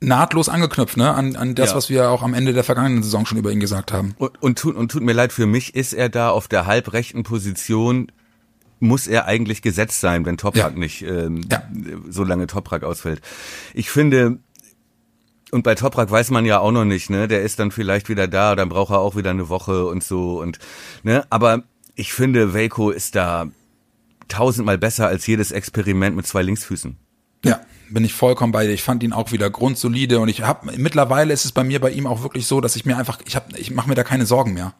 [0.00, 1.76] nahtlos angeknüpft, ne, an, an das, Ja.
[1.76, 4.14] was wir auch am Ende der vergangenen Saison schon über ihn gesagt haben.
[4.18, 7.22] Und, und, tut, und tut mir leid, für mich ist er da auf der halbrechten
[7.22, 8.10] Position,
[8.80, 10.78] muss er eigentlich gesetzt sein, wenn Toprak Ja.
[10.78, 11.62] nicht ähm, Ja.
[12.08, 13.20] so lange Toprak ausfällt.
[13.74, 14.38] Ich finde,
[15.52, 17.28] und bei Toprak weiß man ja auch noch nicht, ne?
[17.28, 20.40] Der ist dann vielleicht wieder da, dann braucht er auch wieder eine Woche und so
[20.40, 20.58] und
[21.04, 21.62] ne, aber
[21.94, 23.46] ich finde, Velko ist da
[24.28, 26.96] tausendmal besser als jedes Experiment mit zwei Linksfüßen.
[27.44, 27.60] Ja,
[27.90, 28.72] bin ich vollkommen bei dir.
[28.72, 31.90] Ich fand ihn auch wieder grundsolide und ich habe mittlerweile ist es bei mir bei
[31.90, 34.26] ihm auch wirklich so, dass ich mir einfach ich habe ich mache mir da keine
[34.26, 34.74] Sorgen mehr.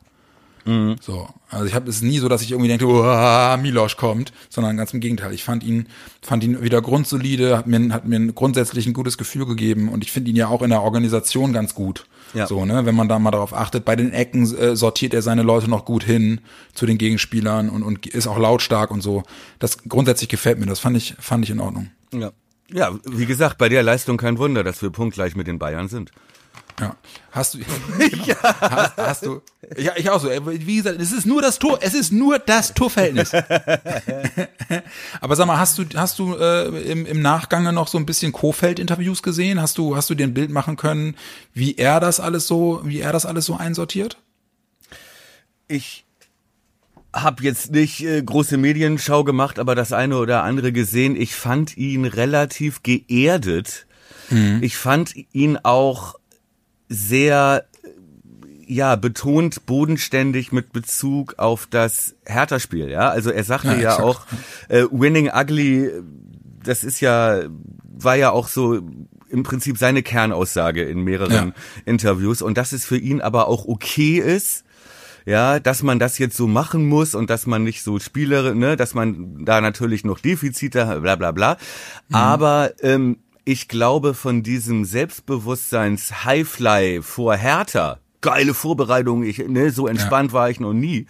[1.00, 4.76] So, also ich habe es nie so, dass ich irgendwie denke, oh, Milosch kommt, sondern
[4.76, 5.32] ganz im Gegenteil.
[5.32, 5.86] Ich fand ihn
[6.20, 10.10] fand ihn wieder grundsolide, hat mir hat mir grundsätzlich ein gutes Gefühl gegeben und ich
[10.10, 12.06] finde ihn ja auch in der Organisation ganz gut.
[12.34, 12.48] Ja.
[12.48, 15.42] So, ne, wenn man da mal darauf achtet, bei den Ecken äh, sortiert er seine
[15.42, 16.40] Leute noch gut hin
[16.74, 19.22] zu den Gegenspielern und und ist auch lautstark und so.
[19.60, 21.90] Das grundsätzlich gefällt mir, das fand ich fand ich in Ordnung.
[22.12, 22.32] Ja.
[22.72, 26.10] Ja, wie gesagt, bei der Leistung kein Wunder, dass wir punktgleich mit den Bayern sind.
[26.80, 26.94] Ja.
[27.30, 27.58] Hast du,
[27.98, 28.36] genau.
[28.42, 29.40] hast, hast du,
[29.78, 30.28] ja, ich auch so.
[30.28, 33.32] Wie gesagt, es ist nur das Tor, es ist nur das Torverhältnis.
[35.20, 38.32] Aber sag mal, hast du, hast du äh, im, im Nachgang noch so ein bisschen
[38.32, 39.60] Kofeld-Interviews gesehen?
[39.60, 41.16] Hast du, hast du dir ein Bild machen können,
[41.54, 44.18] wie er das alles so, wie er das alles so einsortiert?
[45.68, 46.05] Ich
[47.22, 51.16] habe jetzt nicht äh, große Medienschau gemacht, aber das eine oder andere gesehen.
[51.16, 53.86] Ich fand ihn relativ geerdet.
[54.60, 56.16] Ich fand ihn auch
[56.88, 57.88] sehr äh,
[58.66, 62.90] ja betont bodenständig mit Bezug auf das Hertha-Spiel.
[62.90, 64.26] Ja, also er sagte Ja, ja, auch
[64.68, 65.90] äh, Winning Ugly.
[66.62, 67.42] Das ist ja
[67.98, 68.80] war ja auch so
[69.28, 71.52] im Prinzip seine Kernaussage in mehreren Ja.
[71.84, 74.64] Interviews und dass es für ihn aber auch okay ist,
[75.26, 78.76] ja, dass man das jetzt so machen muss und dass man nicht so Spielere, ne,
[78.76, 81.58] dass man da natürlich noch Defizite, hat, bla bla bla.
[82.12, 89.88] Aber ähm, ich glaube, von diesem Selbstbewusstseins Highfly vor Hertha, geile Vorbereitung, ich, ne, so
[89.88, 91.06] entspannt war ich noch nie.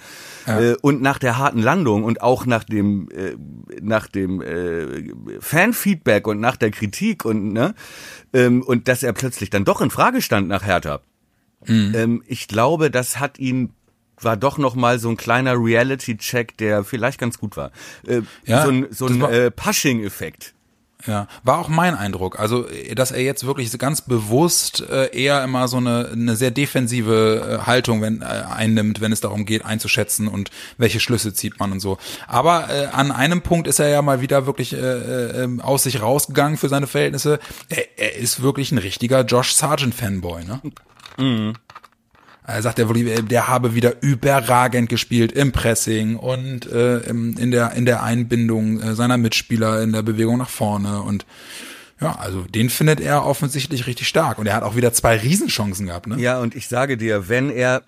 [0.46, 3.36] Äh, und nach der harten Landung und auch nach dem, äh,
[3.82, 7.74] nach dem äh, Fanfeedback und nach der Kritik und ne,
[8.32, 11.00] ähm, und dass er plötzlich dann doch in Frage stand nach Hertha.
[11.94, 13.72] Ähm, ich glaube, das hat ihn
[14.20, 17.70] war doch noch mal so ein kleiner Reality-Check, der vielleicht ganz gut war.
[18.06, 20.54] Äh, Ja, so ein, so ein äh, Pushing-Effekt.
[21.06, 22.40] Ja, war auch mein Eindruck.
[22.40, 27.60] Also, dass er jetzt wirklich ganz bewusst äh, eher immer so eine, eine sehr defensive
[27.60, 31.70] äh, Haltung wenn, äh, einnimmt, wenn es darum geht, einzuschätzen und welche Schlüsse zieht man
[31.70, 31.98] und so.
[32.26, 34.76] Aber äh, an einem Punkt ist er ja mal wieder wirklich äh,
[35.44, 37.38] äh, aus sich rausgegangen für seine Verhältnisse.
[37.68, 40.60] Er, er ist wirklich ein richtiger Josh Sargent-Fanboy, ne?
[42.46, 47.50] Er sagt er wirklich, äh, der habe wieder überragend gespielt im Pressing und äh, in
[47.50, 51.26] der in der Einbindung äh, seiner Mitspieler in der Bewegung nach vorne und
[52.00, 55.86] ja, also den findet er offensichtlich richtig stark und er hat auch wieder zwei Riesenchancen
[55.86, 56.20] gehabt, ne?
[56.20, 57.82] Ja, und ich sage dir, wenn er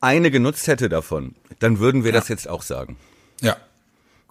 [0.00, 2.96] eine genutzt hätte davon, dann würden wir das jetzt auch sagen.
[3.40, 3.56] Ja.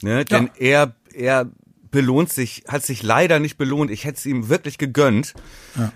[0.01, 0.23] Ne?
[0.23, 1.49] Denn er, er
[1.91, 3.91] belohnt sich, hat sich leider nicht belohnt.
[3.91, 5.34] Ich hätte es ihm wirklich gegönnt.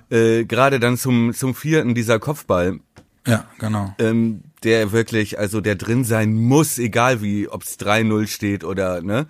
[0.10, 2.80] Äh, Gerade dann zum, zum vierten dieser Kopfball,
[3.28, 3.94] Ja, genau.
[4.00, 9.02] ähm, der wirklich, also der drin sein muss, egal wie, ob es 3-0 steht oder,
[9.02, 9.28] ne?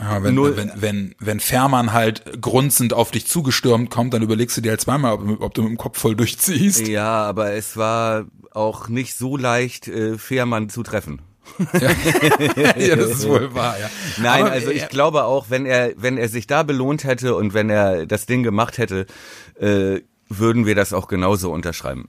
[0.00, 4.56] Ja, wenn, Null- wenn, wenn, wenn Fährmann halt grunzend auf dich zugestürmt kommt, dann überlegst
[4.56, 6.86] du dir halt zweimal, ob, ob du mit dem Kopf voll durchziehst.
[6.88, 11.20] Ja, aber es war auch nicht so leicht, äh, Fährmann zu treffen.
[11.80, 11.90] ja,
[12.96, 13.90] das ist wohl wahr, ja.
[14.20, 17.34] Nein, Aber, also äh, ich glaube auch, wenn er, wenn er sich da belohnt hätte
[17.34, 19.06] und wenn er das Ding gemacht hätte,
[19.60, 22.08] äh, würden wir das auch genauso unterschreiben.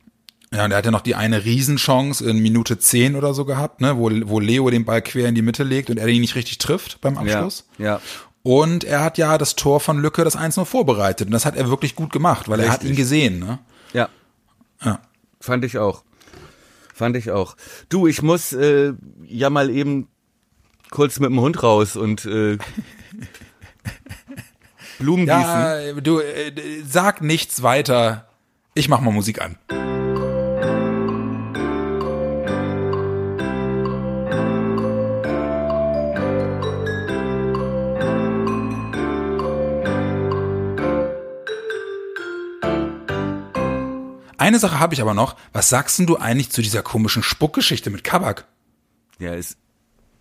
[0.54, 3.82] Ja, und er hat ja noch die eine Riesenchance in Minute 10 oder so gehabt,
[3.82, 6.34] ne, wo, wo Leo den Ball quer in die Mitte legt und er ihn nicht
[6.36, 7.68] richtig trifft beim Abschluss.
[7.78, 8.02] Ja, ja.
[8.42, 11.28] Und er hat ja das Tor von Lücke, das 1-0 vorbereitet.
[11.28, 12.90] Und das hat er wirklich gut gemacht, weil er hat Richtig.
[12.92, 13.40] ihn gesehen.
[13.40, 13.60] Ne?
[13.94, 14.10] Ja,
[14.84, 15.00] Ja.
[15.40, 16.04] fand ich auch.
[16.96, 17.56] Fand ich auch.
[17.90, 18.94] Du, ich muss äh,
[19.28, 20.08] ja mal eben
[20.90, 22.58] kurz mit dem Hund raus und äh,
[24.98, 25.40] Blumen gießen.
[25.42, 26.52] Ja, du, äh,
[26.90, 28.28] sag nichts weiter.
[28.74, 29.58] Ich mach mal Musik an.
[44.50, 45.36] Eine Sache habe ich aber noch.
[45.54, 48.48] Was sagst denn du eigentlich zu dieser komischen Spuckgeschichte mit Kabak?
[49.20, 49.60] Ja, ist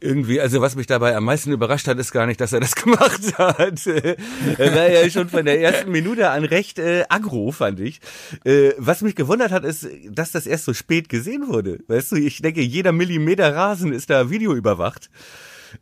[0.00, 2.74] irgendwie, also was mich dabei am meisten überrascht hat, ist gar nicht, dass er das
[2.76, 3.86] gemacht hat.
[3.86, 8.02] er war ja schon von der ersten Minute an recht äh, aggro, fand ich.
[8.44, 11.78] Äh, was mich gewundert hat, ist, dass das erst so spät gesehen wurde.
[11.88, 15.08] Weißt du, ich denke, jeder Millimeter Rasen ist da Video überwacht.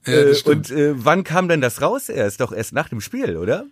[0.07, 2.41] Ja, äh, und äh, wann kam denn das raus erst?
[2.41, 3.67] Doch erst nach dem Spiel, oder?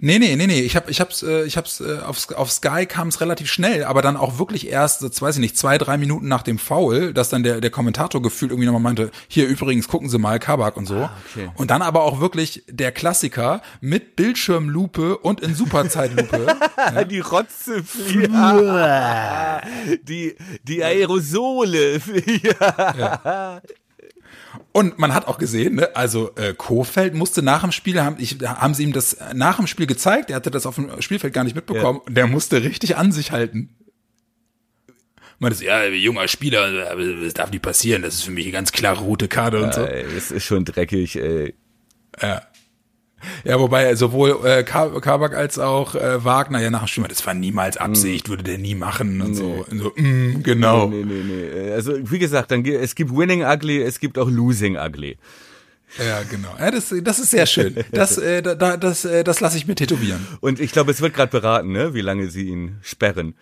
[0.00, 0.60] Nee, nee, nee, nee.
[0.60, 3.84] Ich hab, ich hab's, äh, ich hab's äh, auf, auf Sky kam es relativ schnell,
[3.84, 7.12] aber dann auch wirklich erst, jetzt weiß ich nicht, zwei, drei Minuten nach dem Foul,
[7.12, 10.76] dass dann der, der Kommentator gefühlt irgendwie nochmal meinte, hier übrigens, gucken Sie mal, Kabak
[10.76, 10.96] und so.
[10.96, 11.50] Ah, okay.
[11.54, 16.46] Und dann aber auch wirklich der Klassiker mit Bildschirmlupe und in Superzeitlupe.
[17.10, 17.82] Die Rotze,
[20.02, 21.98] die, die Aerosole.
[22.42, 23.60] ja.
[24.72, 28.38] Und man hat auch gesehen, ne, also äh, Kofeld musste nach dem Spiel, haben, ich,
[28.42, 31.44] haben sie ihm das nach dem Spiel gezeigt, er hatte das auf dem Spielfeld gar
[31.44, 33.70] nicht mitbekommen, und der musste richtig an sich halten.
[35.40, 38.72] Man ist, ja, junger Spieler, das darf nicht passieren, das ist für mich eine ganz
[38.72, 39.82] klare rote Karte und so.
[39.82, 41.54] Ey, das ist schon dreckig, ey.
[42.20, 42.42] Ja.
[43.44, 47.34] Ja, wobei sowohl äh, Kabak als auch äh, Wagner ja nach dem Spiel, das war
[47.34, 49.64] niemals Absicht, würde der nie machen und so.
[49.70, 50.88] Und so mm, genau.
[50.88, 51.70] Nee, nee, nee.
[51.72, 55.16] Also, wie gesagt, dann, es gibt Winning Ugly, es gibt auch Losing Ugly.
[55.98, 56.54] Ja, genau.
[56.58, 57.76] Ja, das, das ist sehr schön.
[57.92, 60.26] Das, äh, da- das, äh, das lasse ich mir tätowieren.
[60.40, 63.34] Und ich glaube, es wird gerade beraten, ne, wie lange sie ihn sperren.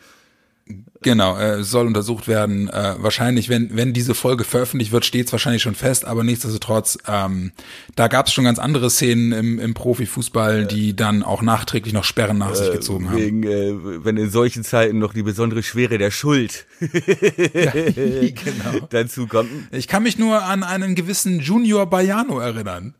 [1.03, 2.69] Genau, äh, soll untersucht werden.
[2.69, 6.99] Äh, wahrscheinlich, wenn, wenn diese Folge veröffentlicht wird, steht es wahrscheinlich schon fest, aber nichtsdestotrotz,
[7.07, 7.53] ähm,
[7.95, 12.03] da gab es schon ganz andere Szenen im, im Profifußball, die dann auch nachträglich noch
[12.03, 13.19] Sperren nach sich gezogen haben.
[13.19, 18.89] Wegen, äh, wenn in solchen Zeiten noch die besondere Schwere der Schuld genau.
[18.91, 19.51] dazu kommt.
[19.71, 22.95] Ich kann mich nur an einen gewissen Junior Baiano erinnern.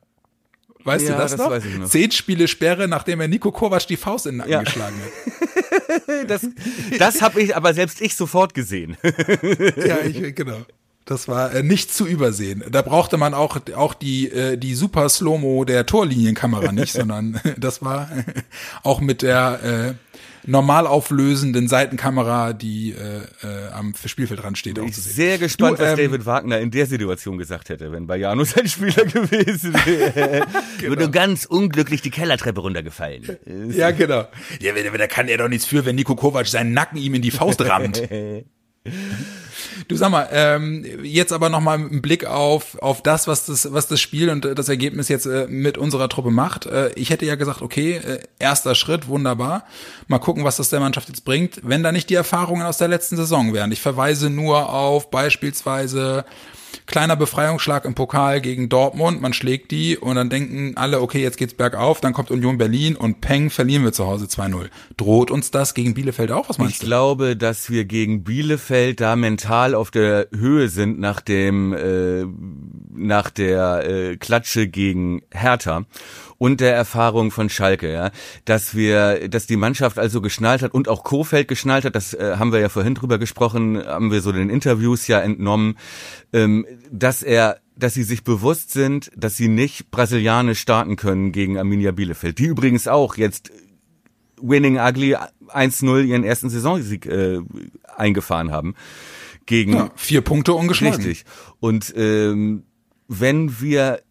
[0.85, 1.79] Weißt Ja, du das, das noch?
[1.81, 1.89] noch.
[1.89, 4.63] Zehn Spiele Sperre, nachdem er Nico Kovac die Faust in den Nacken Ja.
[4.63, 5.65] geschlagen hat.
[6.29, 6.47] Das,
[6.99, 8.97] das habe ich, aber selbst ich sofort gesehen.
[9.77, 10.59] Ja, ich, genau.
[11.07, 12.65] Das war äh, nicht zu übersehen.
[12.69, 17.81] Da brauchte man auch auch die äh, die super Slow-Mo der Torlinienkamera nicht, sondern das
[17.81, 18.11] war
[18.83, 19.95] auch mit der äh,
[20.47, 25.15] normal auflösenden Seitenkamera, die äh, äh, am Spielfeldrand steht, auch Ich zu sehen.
[25.15, 28.67] sehr gespannt, Du, was ähm, David Wagner in der Situation gesagt hätte, wenn Bajano sein
[28.69, 30.47] Spieler gewesen wäre.
[30.81, 33.25] Würde ganz unglücklich die Kellertreppe runtergefallen.
[33.77, 34.27] Ja, genau.
[34.61, 37.31] Ja, da kann er doch nichts für, wenn Nico Kovac seinen Nacken ihm in die
[37.31, 38.03] Faust rammt.
[39.89, 43.73] Du sag mal, ähm, jetzt aber noch mal ein Blick auf auf das, was das
[43.73, 46.67] was das Spiel und das Ergebnis jetzt äh, mit unserer Truppe macht.
[46.67, 49.65] Äh, ich hätte ja gesagt, okay, äh, erster Schritt, wunderbar.
[50.09, 52.89] Mal gucken, was das der Mannschaft jetzt bringt, wenn da nicht die Erfahrungen aus der
[52.89, 53.73] letzten Saison wären.
[53.73, 56.25] Ich verweise nur auf beispielsweise
[56.87, 61.37] kleiner Befreiungsschlag im Pokal gegen Dortmund, man schlägt die und dann denken alle, okay, jetzt
[61.37, 64.67] geht's bergauf, dann kommt Union Berlin und peng, verlieren wir zu Hause 2-0.
[64.97, 66.49] Droht uns das gegen Bielefeld auch?
[66.49, 66.87] Was Ich meinst du?
[66.87, 72.25] glaube, dass wir gegen Bielefeld da mental auf der Höhe sind nach dem äh,
[72.95, 75.85] nach der äh, Klatsche gegen Hertha
[76.39, 78.11] und der Erfahrung von Schalke, ja,
[78.45, 82.37] dass wir, dass die Mannschaft also geschnallt hat und auch Kofeld geschnallt hat, das äh,
[82.39, 85.77] haben wir ja vorhin drüber gesprochen, haben wir so den Interviews ja entnommen,
[86.33, 91.59] ähm, dass er dass sie sich bewusst sind, dass sie nicht brasilianisch starten können gegen
[91.59, 93.53] Arminia Bielefeld, die übrigens auch jetzt
[94.41, 95.17] Winning Ugly
[95.49, 97.41] 1-0 ihren ersten Saisonsieg äh,
[97.97, 98.75] eingefahren haben.
[99.47, 100.97] Gegen Ja, vier Punkte ungeschlagen.
[100.97, 101.25] Richtig.
[101.61, 102.65] Und ähm,
[103.09, 104.03] wenn wir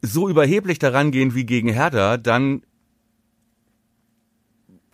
[0.00, 2.62] so überheblich daran gehen wie gegen Hertha, dann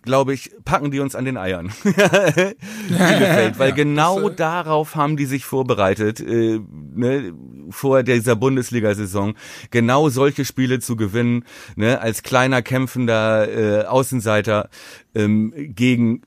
[0.03, 1.71] glaube ich, packen die uns an den Eiern.
[1.83, 6.59] Bielefeld, weil Ja, genau das, äh, darauf haben die sich vorbereitet, äh,
[6.93, 7.33] ne,
[7.69, 9.35] vor dieser Bundesliga-Saison,
[9.69, 11.45] genau solche Spiele zu gewinnen,
[11.75, 14.69] ne, als kleiner kämpfender äh, Außenseiter
[15.13, 16.23] ähm, gegen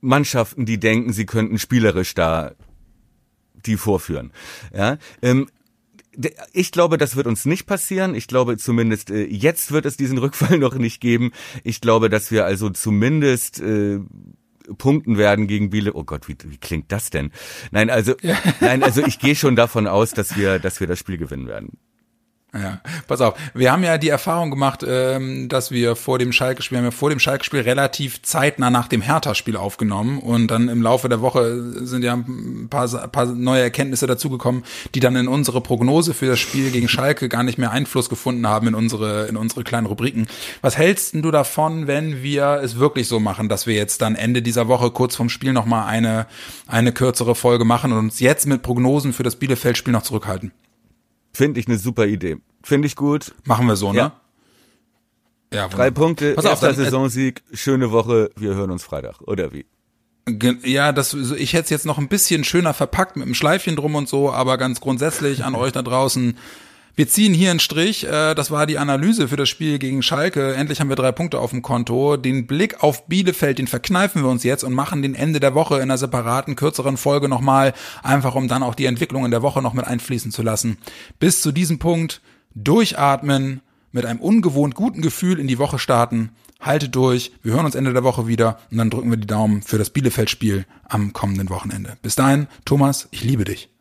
[0.00, 2.52] Mannschaften, die denken, sie könnten spielerisch da
[3.66, 4.32] die vorführen.
[4.74, 5.48] Ja, ähm,
[6.52, 8.14] ich glaube, das wird uns nicht passieren.
[8.14, 11.32] Ich glaube zumindest, äh, jetzt wird es diesen Rückfall noch nicht geben.
[11.64, 14.00] Ich glaube, dass wir also zumindest äh,
[14.78, 15.94] punkten werden gegen Biele.
[15.94, 17.30] Oh Gott, wie, wie klingt das denn?
[17.70, 18.14] Nein, also,
[18.60, 21.78] nein, also ich gehe schon davon aus, dass wir, dass wir das Spiel gewinnen werden.
[22.54, 23.34] Ja, pass auf.
[23.52, 27.10] Wir haben ja die Erfahrung gemacht, ähm, dass wir vor dem Schalke-Spiel, haben wir vor
[27.10, 32.04] dem Schalke-Spiel relativ zeitnah nach dem Hertha-Spiel aufgenommen und dann im Laufe der Woche sind
[32.04, 34.62] ja ein paar, ein paar neue Erkenntnisse dazugekommen,
[34.94, 38.46] die dann in unsere Prognose für das Spiel gegen Schalke gar nicht mehr Einfluss gefunden
[38.46, 40.28] haben in unsere, in unsere kleinen Rubriken.
[40.60, 44.42] Was hältst du davon, wenn wir es wirklich so machen, dass wir jetzt dann Ende
[44.42, 46.26] dieser Woche kurz vorm Spiel nochmal eine,
[46.68, 50.52] eine kürzere Folge machen und uns jetzt mit Prognosen für das Bielefeld-Spiel noch zurückhalten?
[51.34, 52.38] Finde ich eine super Idee.
[52.62, 53.34] Finde ich gut.
[53.44, 53.98] Machen wir so, ne?
[53.98, 54.20] Ja.
[55.52, 55.90] Ja, Drei.
[55.90, 58.30] Punkte, Pass auf, erster dann, äh, Saisonsieg, schöne Woche.
[58.36, 59.66] Wir hören uns Freitag, oder wie?
[60.64, 63.94] Ja, das, ich hätte es jetzt noch ein bisschen schöner verpackt mit einem Schleifchen drum
[63.94, 66.38] und so, aber ganz grundsätzlich an euch da draußen.
[66.96, 68.06] Wir ziehen hier einen Strich.
[68.06, 70.54] Äh, das war die Analyse für das Spiel gegen Schalke.
[70.54, 72.16] Endlich haben wir drei Punkte auf dem Konto.
[72.16, 75.76] Den Blick auf Bielefeld, den verkneifen wir uns jetzt und machen den Ende der Woche
[75.76, 79.60] in einer separaten, kürzeren Folge nochmal, einfach um dann auch die Entwicklung in der Woche
[79.60, 80.78] noch mit einfließen zu lassen.
[81.18, 82.20] Bis zu diesem Punkt
[82.54, 86.30] durchatmen, mit einem ungewohnt guten Gefühl in die Woche starten
[86.60, 87.32] haltet durch.
[87.42, 89.90] Wir hören uns Ende der Woche wieder und dann drücken wir die Daumen für das
[89.90, 91.96] Bielefeld-Spiel am kommenden Wochenende.
[92.00, 93.73] Bis dahin, Thomas, ich liebe dich.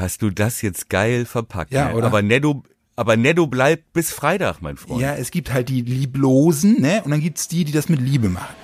[0.00, 1.72] Hast du das jetzt geil verpackt?
[1.72, 1.94] Ja, ne?
[1.94, 2.06] oder?
[2.06, 2.62] Aber Netto,
[2.96, 5.00] aber Netto bleibt bis Freitag, mein Freund.
[5.00, 7.02] Ja, es gibt halt die Lieblosen, ne?
[7.04, 8.54] Und dann gibt's die, die das mit Liebe machen.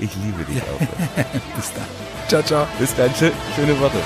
[0.00, 0.78] Ich liebe dich auch.
[1.56, 1.86] Bis dann.
[2.28, 2.66] Ciao, ciao.
[2.78, 3.10] Bis dann.
[3.12, 3.98] Schö- Schöne Woche.